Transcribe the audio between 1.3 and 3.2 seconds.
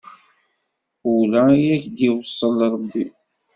i ak-d-iwṣel Ṛebbi!